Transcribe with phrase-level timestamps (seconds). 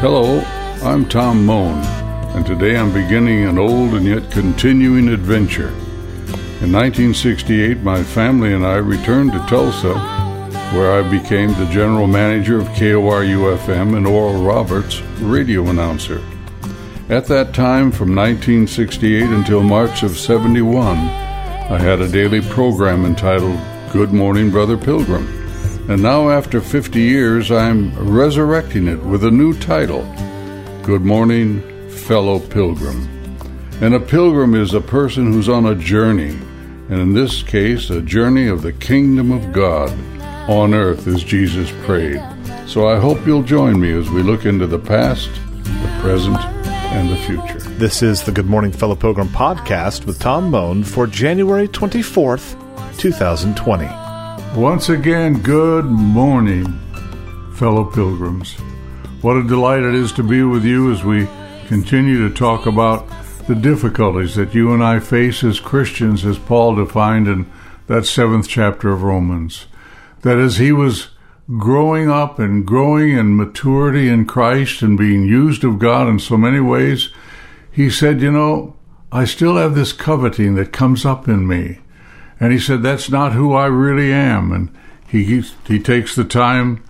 [0.00, 0.38] Hello,
[0.84, 1.82] I'm Tom Moan,
[2.36, 5.70] and today I'm beginning an old and yet continuing adventure.
[6.62, 9.98] In 1968, my family and I returned to Tulsa,
[10.72, 16.24] where I became the general manager of KORU FM and Oral Roberts, radio announcer.
[17.08, 23.58] At that time, from 1968 until March of 71, I had a daily program entitled
[23.92, 25.47] Good Morning, Brother Pilgrim.
[25.88, 30.02] And now, after 50 years, I'm resurrecting it with a new title
[30.82, 33.08] Good Morning, Fellow Pilgrim.
[33.80, 36.36] And a pilgrim is a person who's on a journey,
[36.90, 39.90] and in this case, a journey of the kingdom of God
[40.46, 42.22] on earth as Jesus prayed.
[42.66, 45.30] So I hope you'll join me as we look into the past,
[45.62, 47.60] the present, and the future.
[47.78, 52.58] This is the Good Morning Fellow Pilgrim podcast with Tom Moan for January 24th,
[52.98, 54.07] 2020.
[54.56, 56.66] Once again, good morning,
[57.54, 58.54] fellow pilgrims.
[59.20, 61.28] What a delight it is to be with you as we
[61.68, 63.06] continue to talk about
[63.46, 67.50] the difficulties that you and I face as Christians, as Paul defined in
[67.86, 69.66] that seventh chapter of Romans.
[70.22, 71.08] That as he was
[71.56, 76.36] growing up and growing in maturity in Christ and being used of God in so
[76.36, 77.10] many ways,
[77.70, 78.76] he said, You know,
[79.12, 81.78] I still have this coveting that comes up in me.
[82.40, 84.52] And he said, That's not who I really am.
[84.52, 84.76] And
[85.08, 86.84] he, he takes the time,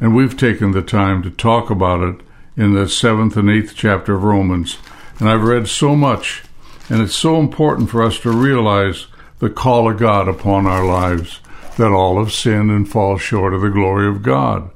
[0.00, 2.20] and we've taken the time to talk about it
[2.56, 4.78] in the seventh and eighth chapter of Romans.
[5.18, 6.42] And I've read so much,
[6.88, 9.06] and it's so important for us to realize
[9.38, 11.40] the call of God upon our lives
[11.76, 14.70] that all have sinned and fall short of the glory of God.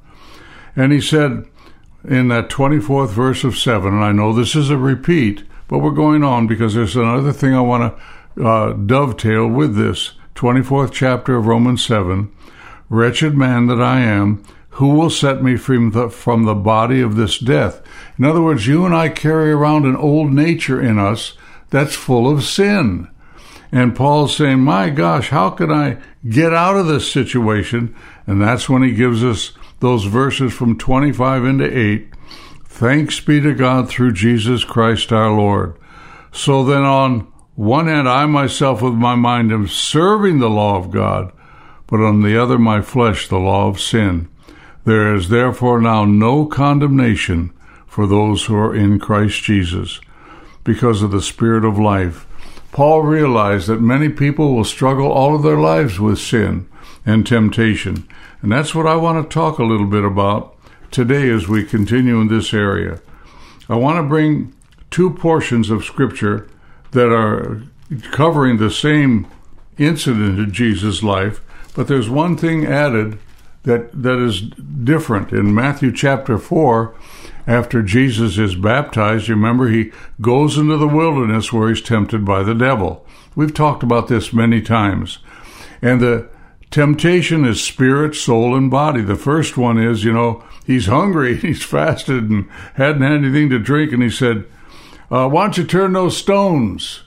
[0.74, 1.44] And he said
[2.04, 5.90] in that 24th verse of 7, and I know this is a repeat, but we're
[5.90, 7.96] going on because there's another thing I want
[8.36, 12.30] to uh, dovetail with this 24th chapter of Romans 7
[12.90, 17.16] Wretched man that I am, who will set me from the, from the body of
[17.16, 17.82] this death?
[18.18, 21.32] In other words, you and I carry around an old nature in us
[21.70, 23.08] that's full of sin.
[23.72, 25.98] And Paul's saying, My gosh, how can I
[26.28, 27.96] get out of this situation?
[28.26, 32.08] And that's when he gives us those verses from 25 into 8.
[32.64, 35.76] Thanks be to God through Jesus Christ our Lord.
[36.30, 37.26] So then, on
[37.56, 41.32] one hand, I myself with my mind am serving the law of God,
[41.86, 44.28] but on the other, my flesh, the law of sin.
[44.84, 47.52] There is therefore now no condemnation
[47.86, 50.00] for those who are in Christ Jesus,
[50.64, 52.26] because of the Spirit of life.
[52.72, 56.68] Paul realized that many people will struggle all of their lives with sin
[57.06, 58.06] and temptation,
[58.42, 60.54] and that's what I want to talk a little bit about
[60.90, 63.00] today as we continue in this area.
[63.66, 64.54] I want to bring
[64.90, 66.50] two portions of Scripture
[66.92, 67.62] that are
[68.12, 69.26] covering the same
[69.78, 71.40] incident in Jesus' life,
[71.74, 73.18] but there's one thing added
[73.64, 75.32] that, that is different.
[75.32, 76.94] In Matthew chapter 4,
[77.46, 82.54] after Jesus is baptized, remember he goes into the wilderness where he's tempted by the
[82.54, 83.06] devil.
[83.34, 85.18] We've talked about this many times.
[85.82, 86.28] And the
[86.70, 89.02] temptation is spirit, soul, and body.
[89.02, 93.58] The first one is, you know, he's hungry, he's fasted and hadn't had anything to
[93.58, 94.44] drink, and he said,
[95.10, 97.02] uh, why don't you turn those stones?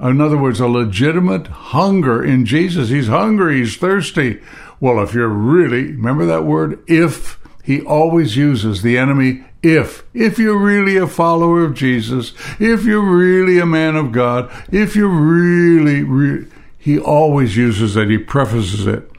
[0.00, 2.88] In other words, a legitimate hunger in Jesus.
[2.88, 4.40] He's hungry, he's thirsty.
[4.80, 10.04] Well, if you're really, remember that word, if, he always uses the enemy, if.
[10.14, 14.94] If you're really a follower of Jesus, if you're really a man of God, if
[14.94, 16.46] you're really, re-
[16.78, 18.08] he always uses that.
[18.08, 19.10] He prefaces it.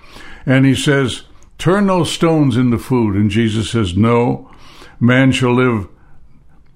[0.46, 1.24] And he says,
[1.58, 3.16] turn those stones into food.
[3.16, 4.50] And Jesus says, no,
[5.00, 5.88] man shall live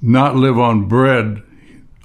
[0.04, 1.42] not live on bread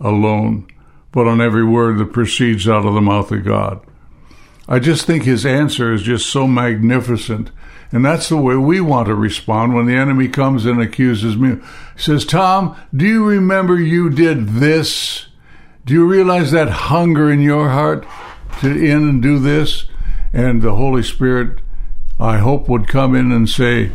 [0.00, 0.68] alone,
[1.10, 3.84] but on every word that proceeds out of the mouth of God.
[4.68, 7.50] I just think his answer is just so magnificent.
[7.90, 11.56] And that's the way we want to respond when the enemy comes and accuses me.
[11.96, 15.26] He says, Tom, do you remember you did this?
[15.84, 18.06] Do you realize that hunger in your heart
[18.60, 19.86] to in and do this?
[20.32, 21.60] And the Holy Spirit,
[22.20, 23.90] I hope, would come in and say,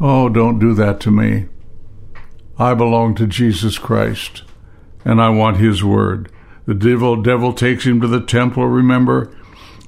[0.00, 1.46] Oh, don't do that to me.
[2.58, 4.42] I belong to Jesus Christ,
[5.04, 6.30] and I want His word.
[6.66, 9.34] The devil, devil takes him to the temple, remember,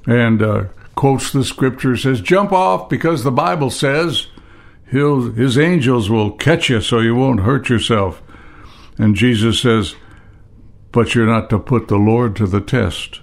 [0.05, 0.63] and uh,
[0.95, 4.27] quotes the scripture, says, Jump off because the Bible says
[4.91, 8.21] he'll, his angels will catch you so you won't hurt yourself.
[8.97, 9.95] And Jesus says,
[10.91, 13.21] But you're not to put the Lord to the test.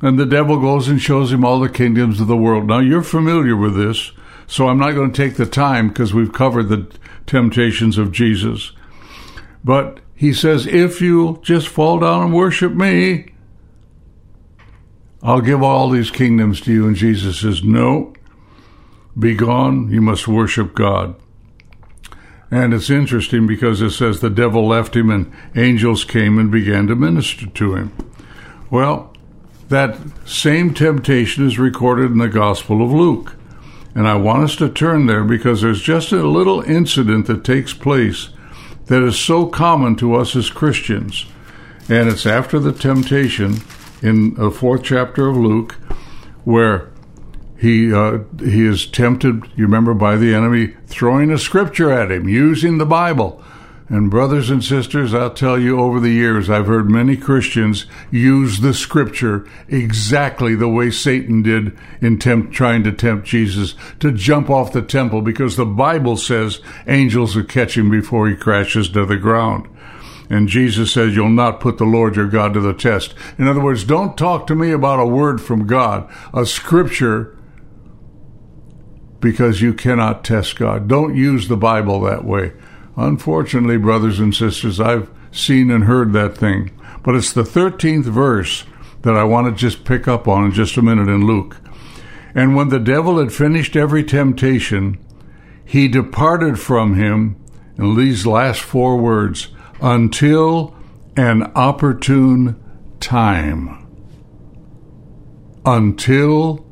[0.00, 2.66] And the devil goes and shows him all the kingdoms of the world.
[2.66, 4.12] Now, you're familiar with this,
[4.46, 6.86] so I'm not going to take the time because we've covered the
[7.26, 8.72] temptations of Jesus.
[9.62, 13.32] But he says, if you just fall down and worship me,
[15.22, 16.86] I'll give all these kingdoms to you.
[16.86, 18.12] And Jesus says, no,
[19.18, 19.90] be gone.
[19.90, 21.16] You must worship God.
[22.50, 26.86] And it's interesting because it says the devil left him and angels came and began
[26.86, 27.92] to minister to him.
[28.70, 29.12] Well,
[29.70, 29.96] that
[30.26, 33.34] same temptation is recorded in the Gospel of Luke.
[33.94, 37.72] And I want us to turn there because there's just a little incident that takes
[37.72, 38.30] place
[38.86, 41.26] that is so common to us as Christians.
[41.88, 43.58] And it's after the temptation
[44.02, 45.74] in the fourth chapter of Luke,
[46.44, 46.90] where
[47.58, 49.42] he uh, he is tempted.
[49.54, 53.42] You remember by the enemy throwing a scripture at him, using the Bible.
[53.88, 58.60] And brothers and sisters, I'll tell you, over the years, I've heard many Christians use
[58.60, 64.48] the scripture exactly the way Satan did in tempt, trying to tempt Jesus to jump
[64.48, 69.04] off the temple because the Bible says angels will catch him before he crashes to
[69.04, 69.68] the ground.
[70.30, 73.14] And Jesus says, You'll not put the Lord your God to the test.
[73.36, 77.36] In other words, don't talk to me about a word from God, a scripture,
[79.20, 80.88] because you cannot test God.
[80.88, 82.52] Don't use the Bible that way.
[82.96, 86.70] Unfortunately, brothers and sisters, I've seen and heard that thing.
[87.02, 88.64] But it's the 13th verse
[89.02, 91.56] that I want to just pick up on in just a minute in Luke.
[92.34, 94.98] And when the devil had finished every temptation,
[95.64, 97.36] he departed from him,
[97.76, 99.48] in these last four words,
[99.80, 100.74] until
[101.16, 102.60] an opportune
[103.00, 103.86] time.
[105.64, 106.64] Until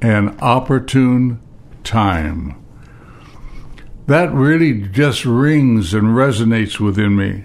[0.00, 1.40] an opportune
[1.84, 2.59] time.
[4.06, 7.44] That really just rings and resonates within me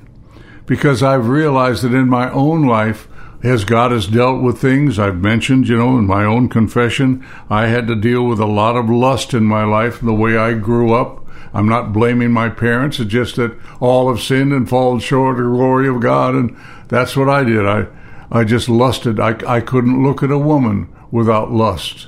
[0.66, 3.07] because I've realized that in my own life,
[3.44, 7.68] as God has dealt with things I've mentioned, you know, in my own confession, I
[7.68, 10.94] had to deal with a lot of lust in my life, the way I grew
[10.94, 11.24] up.
[11.54, 13.00] I'm not blaming my parents.
[13.00, 16.58] It's just that all have sinned and fallen short of the glory of God, and
[16.88, 17.66] that's what I did.
[17.66, 17.86] I,
[18.31, 19.19] I just lusted.
[19.19, 22.08] I, I couldn't look at a woman without lust,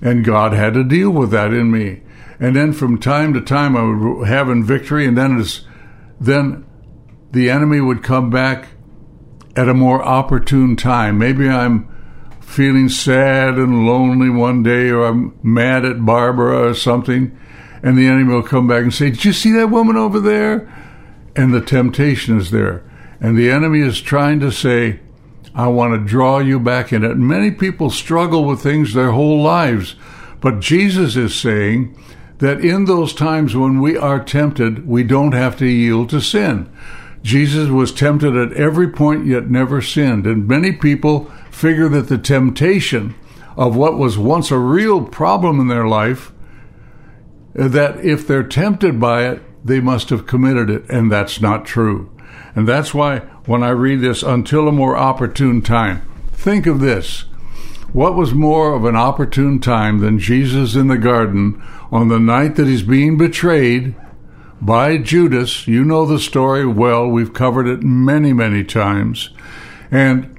[0.00, 2.00] and God had to deal with that in me.
[2.40, 5.60] And then from time to time, I would have in victory, and then it's,
[6.18, 6.64] then
[7.30, 8.68] the enemy would come back
[9.54, 11.18] at a more opportune time.
[11.18, 11.86] Maybe I'm
[12.40, 17.38] feeling sad and lonely one day, or I'm mad at Barbara or something,
[17.82, 20.72] and the enemy will come back and say, Did you see that woman over there?
[21.36, 22.82] And the temptation is there.
[23.20, 25.00] And the enemy is trying to say,
[25.54, 27.16] I want to draw you back in it.
[27.16, 29.94] Many people struggle with things their whole lives.
[30.40, 31.96] But Jesus is saying
[32.40, 36.70] that in those times when we are tempted, we don't have to yield to sin.
[37.22, 40.26] Jesus was tempted at every point yet never sinned.
[40.26, 43.14] And many people figure that the temptation
[43.56, 46.32] of what was once a real problem in their life,
[47.52, 50.88] that if they're tempted by it, they must have committed it.
[50.88, 52.10] And that's not true.
[52.56, 56.02] And that's why when I read this, until a more opportune time,
[56.32, 57.24] think of this.
[57.92, 61.60] What was more of an opportune time than Jesus in the garden
[61.90, 63.96] on the night that he's being betrayed
[64.60, 65.66] by Judas?
[65.66, 67.08] You know the story well.
[67.08, 69.30] We've covered it many, many times.
[69.90, 70.38] And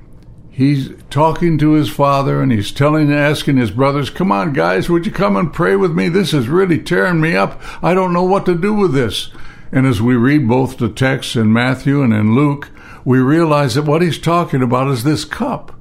[0.50, 5.06] he's talking to his father and he's telling, asking his brothers, Come on, guys, would
[5.06, 6.08] you come and pray with me?
[6.08, 7.62] This is really tearing me up.
[7.84, 9.30] I don't know what to do with this.
[9.74, 12.70] And as we read both the texts in Matthew and in Luke,
[13.04, 15.76] we realize that what he's talking about is this cup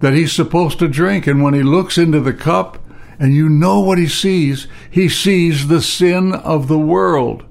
[0.00, 1.26] that he's supposed to drink.
[1.26, 2.78] And when he looks into the cup,
[3.18, 7.44] and you know what he sees, he sees the sin of the world.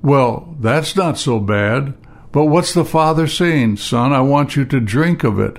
[0.00, 1.94] Well, that's not so bad.
[2.30, 3.78] But what's the father saying?
[3.78, 5.58] Son, I want you to drink of it.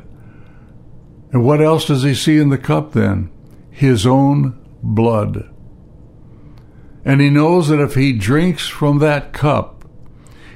[1.31, 3.31] And what else does he see in the cup then?
[3.69, 5.53] His own blood.
[7.03, 9.83] And he knows that if he drinks from that cup,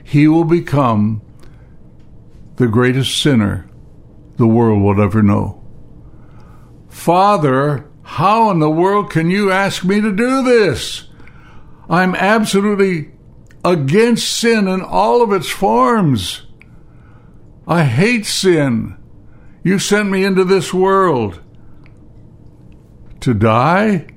[0.03, 1.21] he will become
[2.55, 3.67] the greatest sinner
[4.43, 5.63] the world will ever know.
[6.89, 11.07] Father, how in the world can you ask me to do this?
[11.89, 13.13] I'm absolutely
[13.63, 16.45] against sin in all of its forms.
[17.65, 18.97] I hate sin.
[19.63, 21.41] You sent me into this world
[23.21, 24.07] to die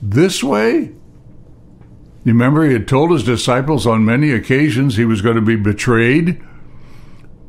[0.00, 0.76] this way?
[2.24, 5.56] You remember he had told his disciples on many occasions he was going to be
[5.56, 6.42] betrayed,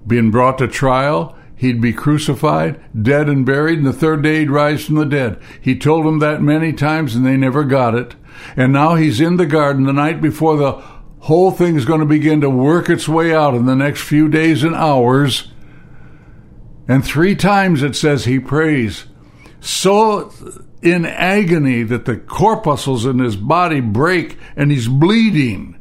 [0.06, 4.50] being brought to trial, he'd be crucified, dead and buried, and the third day he'd
[4.50, 5.38] rise from the dead.
[5.60, 8.16] He told them that many times and they never got it.
[8.56, 10.82] And now he's in the garden the night before the
[11.20, 14.30] whole thing is going to begin to work its way out in the next few
[14.30, 15.52] days and hours.
[16.88, 19.06] And three times it says he prays,
[19.60, 20.32] so
[20.82, 25.78] in agony that the corpuscles in his body break and he's bleeding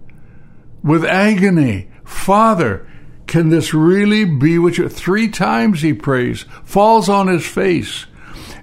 [0.83, 1.89] with agony.
[2.05, 2.85] Father,
[3.29, 8.07] can this really be what you three times he prays, falls on his face,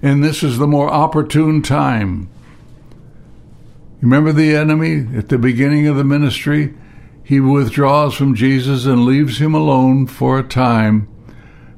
[0.02, 2.28] and this is the more opportune time.
[4.02, 6.74] Remember the enemy at the beginning of the ministry?
[7.24, 11.08] He withdraws from Jesus and leaves him alone for a time.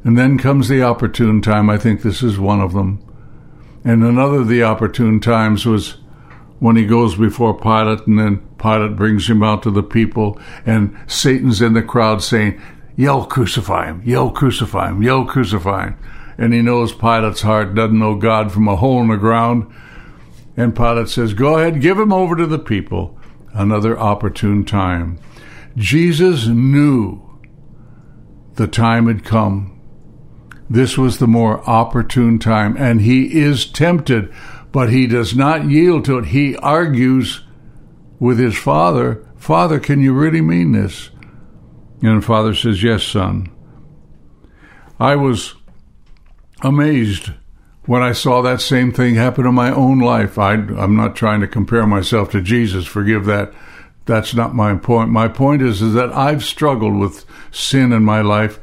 [0.05, 1.71] And then comes the opportune time.
[1.71, 3.03] I think this is one of them.
[3.85, 5.97] And another of the opportune times was
[6.59, 10.97] when he goes before Pilate and then Pilate brings him out to the people and
[11.07, 12.61] Satan's in the crowd saying,
[12.99, 15.99] yell crucify him, yell crucify him, yell crucify him.
[16.37, 19.73] And he knows Pilate's heart doesn't know God from a hole in the ground.
[20.57, 23.19] And Pilate says, go ahead, give him over to the people.
[23.55, 25.19] Another opportune time.
[25.77, 27.23] Jesus knew
[28.55, 29.81] the time had come.
[30.69, 34.33] This was the more opportune time, and he is tempted
[34.73, 36.27] but he does not yield to it.
[36.27, 37.43] He argues
[38.19, 41.11] with his father, Father, can you really mean this?
[42.03, 43.51] And the father says, Yes, son.
[45.01, 45.55] I was
[46.63, 47.31] amazed
[47.87, 50.39] when I saw that same thing happen in my own life.
[50.39, 53.53] I, am not trying to compare myself to Jesus, forgive that.
[54.07, 55.11] That's not my point.
[55.11, 58.59] My point is, is that I've struggled with sin in my life,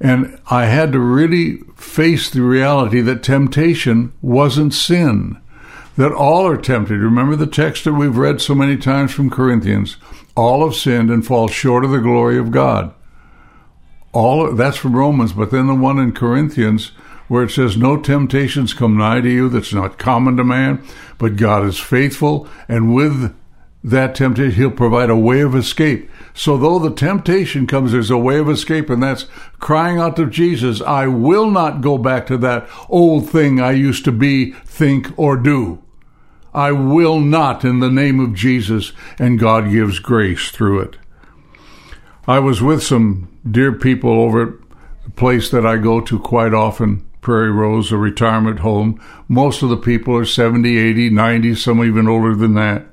[0.00, 5.38] and I had to really face the reality that temptation wasn't sin
[5.96, 6.98] that all are tempted.
[6.98, 9.96] Remember the text that we've read so many times from Corinthians.
[10.34, 12.94] All have sinned and fall short of the glory of God.
[14.12, 16.92] All that's from Romans, but then the one in Corinthians
[17.28, 20.82] where it says, No temptations come nigh to you that's not common to man,
[21.18, 23.34] but God is faithful, and with
[23.84, 26.10] that temptation, He'll provide a way of escape.
[26.34, 29.26] So though the temptation comes, there's a way of escape, and that's
[29.58, 34.04] crying out to Jesus, I will not go back to that old thing I used
[34.04, 35.81] to be, think, or do.
[36.54, 40.96] I will not in the name of Jesus, and God gives grace through it.
[42.26, 44.54] I was with some dear people over at
[45.04, 49.00] the place that I go to quite often, Prairie Rose, a retirement home.
[49.28, 52.86] Most of the people are 70, 80, 90, some even older than that.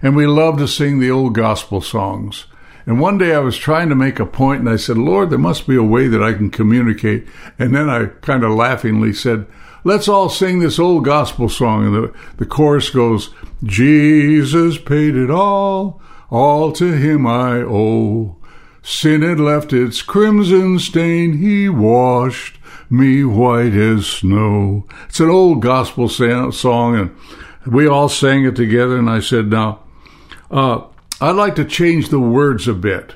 [0.00, 2.46] And we love to sing the old gospel songs.
[2.86, 5.38] And one day I was trying to make a point and I said, Lord, there
[5.38, 7.26] must be a way that I can communicate.
[7.58, 9.46] And then I kind of laughingly said,
[9.84, 11.86] let's all sing this old gospel song.
[11.86, 13.30] And the, the chorus goes,
[13.62, 18.36] Jesus paid it all, all to him I owe.
[18.82, 22.58] Sin had left its crimson stain, he washed
[22.90, 24.84] me white as snow.
[25.08, 27.16] It's an old gospel song, and
[27.72, 28.98] we all sang it together.
[28.98, 29.84] And I said, now,
[30.50, 30.82] uh,
[31.20, 33.14] I'd like to change the words a bit.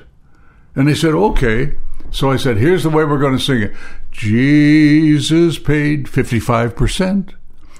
[0.75, 1.75] And they said, okay.
[2.11, 3.73] So I said, here's the way we're going to sing it.
[4.17, 7.35] Jesus paid 55%.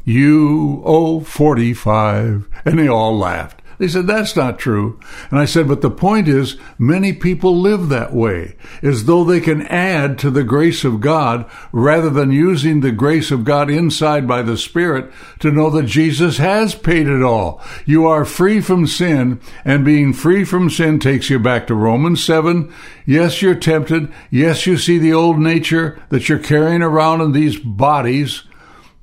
[0.06, 2.48] You owe 45.
[2.64, 3.57] And they all laughed.
[3.78, 5.00] They said, that's not true.
[5.30, 9.40] And I said, but the point is, many people live that way, as though they
[9.40, 14.28] can add to the grace of God rather than using the grace of God inside
[14.28, 17.62] by the Spirit to know that Jesus has paid it all.
[17.86, 22.24] You are free from sin, and being free from sin takes you back to Romans
[22.24, 22.74] 7.
[23.06, 24.12] Yes, you're tempted.
[24.32, 28.42] Yes, you see the old nature that you're carrying around in these bodies,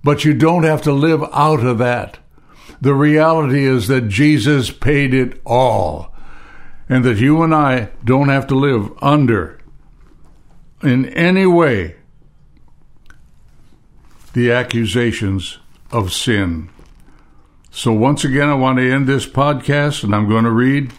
[0.03, 2.19] but you don't have to live out of that.
[2.85, 6.15] The reality is that Jesus paid it all,
[6.87, 9.59] and that you and I don't have to live under,
[10.83, 11.97] in any way,
[14.35, 15.61] the accusations
[15.91, 16.69] of sin.
[17.71, 20.93] So, once again, I want to end this podcast, and I'm going to read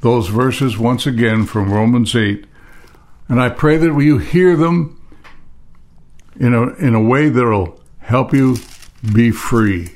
[0.00, 2.46] those verses once again from Romans 8.
[3.28, 4.98] And I pray that you hear them
[6.40, 8.56] in a, in a way that will help you
[9.12, 9.95] be free.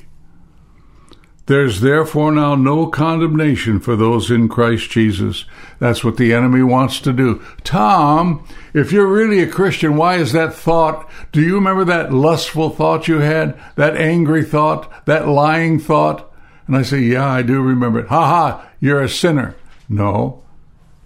[1.51, 5.43] There's therefore now no condemnation for those in Christ Jesus.
[5.79, 7.43] That's what the enemy wants to do.
[7.65, 11.09] Tom, if you're really a Christian, why is that thought?
[11.33, 13.59] Do you remember that lustful thought you had?
[13.75, 15.05] That angry thought?
[15.07, 16.33] That lying thought?
[16.67, 18.07] And I say, Yeah, I do remember it.
[18.07, 19.57] Ha ha, you're a sinner.
[19.89, 20.43] No.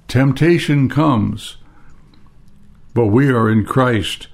[0.07, 1.57] Temptation comes.
[2.93, 4.27] But we are in Christ,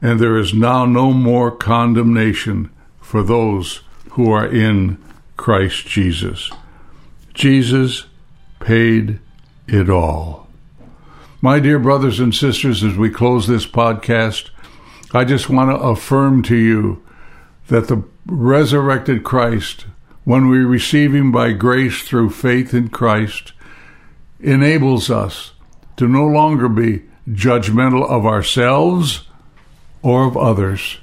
[0.00, 3.80] and there is now no more condemnation for those
[4.10, 4.96] who are in
[5.40, 6.50] Christ Jesus.
[7.32, 8.04] Jesus
[8.58, 9.20] paid
[9.66, 10.48] it all.
[11.40, 14.50] My dear brothers and sisters, as we close this podcast,
[15.14, 17.02] I just want to affirm to you
[17.68, 19.86] that the resurrected Christ,
[20.24, 23.54] when we receive Him by grace through faith in Christ,
[24.40, 25.52] enables us
[25.96, 29.26] to no longer be judgmental of ourselves
[30.02, 30.98] or of others,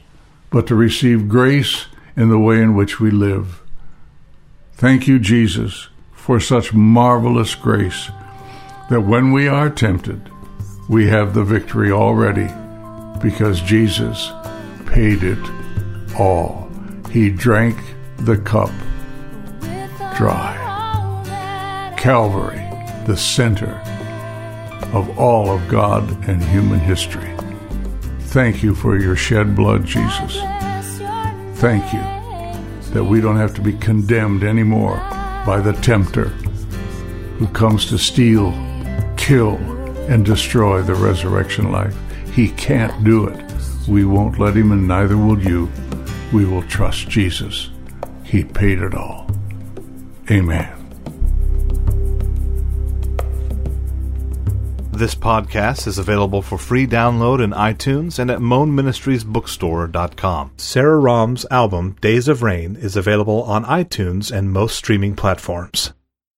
[0.52, 3.64] but to receive grace in the way in which we live.
[4.78, 8.12] Thank you, Jesus, for such marvelous grace
[8.92, 10.30] that when we are tempted,
[10.88, 12.48] we have the victory already
[13.20, 14.32] because Jesus
[14.86, 15.40] paid it
[16.20, 16.70] all.
[17.10, 17.76] He drank
[18.18, 18.70] the cup
[20.16, 20.64] dry.
[21.98, 22.64] Calvary,
[23.08, 23.82] the center
[24.94, 27.36] of all of God and human history.
[28.28, 30.40] Thank you for your shed blood, Jesus.
[31.60, 32.17] Thank you
[32.92, 34.98] that we don't have to be condemned anymore
[35.46, 36.30] by the tempter
[37.40, 38.52] who comes to steal,
[39.16, 39.56] kill,
[40.08, 41.96] and destroy the resurrection life.
[42.34, 43.44] He can't do it.
[43.88, 45.70] We won't let him, and neither will you.
[46.34, 47.70] We will trust Jesus.
[48.24, 49.30] He paid it all.
[50.30, 50.77] Amen.
[54.98, 60.52] This podcast is available for free download in iTunes and at moanministriesbookstore.com.
[60.58, 65.94] Sarah Rahm's album, Days of Rain, is available on iTunes and most streaming platforms.